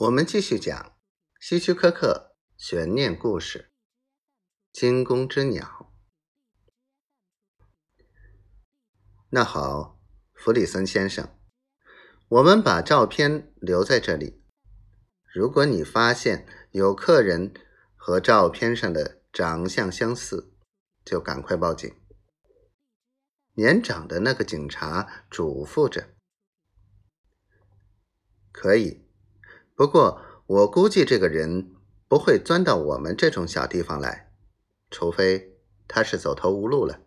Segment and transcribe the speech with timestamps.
[0.00, 0.96] 我们继续讲
[1.40, 3.72] 希区柯克悬念故事
[4.78, 5.90] 《惊弓之鸟》。
[9.30, 9.98] 那好，
[10.34, 11.36] 弗里森先生，
[12.28, 14.44] 我们把照片留在这里。
[15.34, 17.52] 如果你发现有客人
[17.96, 20.54] 和照片上的长相相似，
[21.04, 21.92] 就赶快报警。
[23.54, 26.14] 年长的那个警察嘱咐着
[28.54, 29.04] ：“可以。”
[29.78, 31.72] 不过，我估计这个人
[32.08, 34.32] 不会钻到我们这种小地方来，
[34.90, 37.02] 除非他是走投无路了。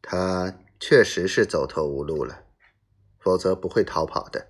[0.00, 2.46] 他确实是走投无路了，
[3.18, 4.48] 否则不会逃跑的。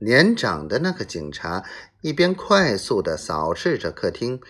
[0.00, 1.64] 年长的那个警察
[2.02, 4.42] 一边快速的扫视着客厅，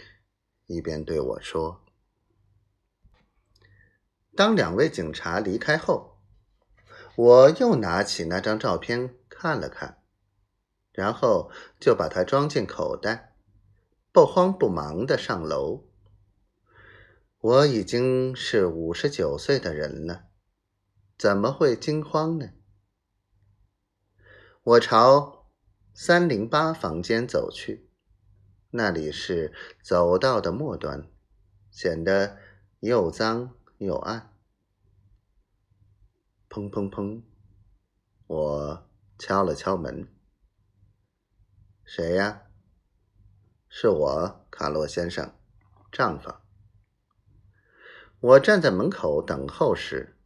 [0.67, 1.85] 一边对我说
[4.35, 6.19] ：“当两位警察离开后，
[7.15, 10.03] 我又拿起那张照片。”看了看，
[10.93, 13.35] 然后就把它装进口袋，
[14.13, 15.89] 不慌不忙的上楼。
[17.39, 20.27] 我已经是五十九岁的人了，
[21.17, 22.51] 怎么会惊慌呢？
[24.63, 25.47] 我朝
[25.95, 27.89] 三零八房间走去，
[28.73, 31.11] 那里是走道的末端，
[31.71, 32.37] 显得
[32.81, 34.35] 又脏又暗。
[36.51, 37.23] 砰砰砰，
[38.27, 38.90] 我。
[39.21, 40.09] 敲了敲门，
[41.85, 42.45] 谁呀？
[43.69, 45.39] 是我，卡洛先生，
[45.93, 46.41] 账房。
[48.21, 50.17] 我站在门口等候时，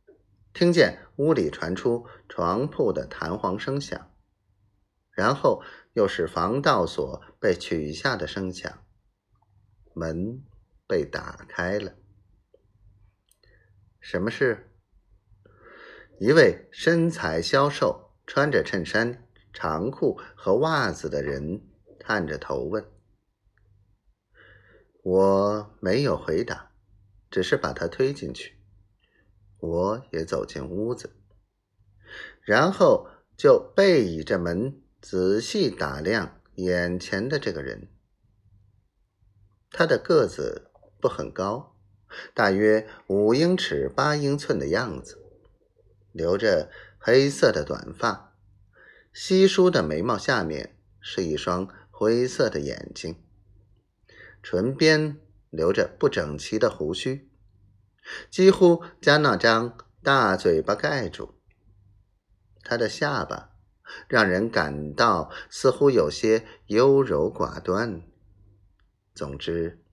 [0.52, 4.14] 听见屋里传出床铺的弹簧声响，
[5.10, 5.60] 然后
[5.94, 8.86] 又是防盗锁被取下的声响，
[9.92, 10.44] 门
[10.86, 11.96] 被打开了。
[13.98, 14.70] 什么事？
[16.20, 18.03] 一位身材消瘦。
[18.26, 21.62] 穿着衬衫、长裤和袜子的人
[21.98, 22.84] 探着头问
[25.02, 26.70] ：“我没有回答，
[27.30, 28.56] 只是把他推进去。
[29.58, 31.16] 我也走进屋子，
[32.42, 37.88] 然后就背倚着门仔细打量眼前的这个人。
[39.70, 40.70] 他的个子
[41.00, 41.76] 不很高，
[42.34, 45.23] 大约五英尺八英寸的样子，
[46.14, 46.70] 留着。”
[47.06, 48.34] 黑色的短发，
[49.12, 53.22] 稀疏的眉毛下面是一双灰色的眼睛，
[54.42, 55.20] 唇边
[55.50, 57.30] 留着不整齐的胡须，
[58.30, 61.34] 几乎将那张大嘴巴盖住。
[62.62, 63.50] 他的下巴
[64.08, 68.00] 让人感到似乎有些优柔寡断。
[69.14, 69.84] 总之，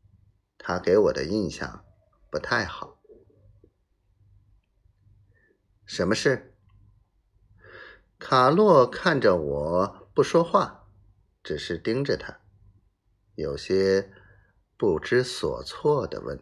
[0.58, 1.84] 他给我的印象
[2.30, 3.01] 不太好。
[5.94, 6.54] 什么事？
[8.18, 10.88] 卡洛看着我不说话，
[11.44, 12.40] 只是盯着他，
[13.36, 14.10] 有些
[14.78, 16.40] 不知所措的问。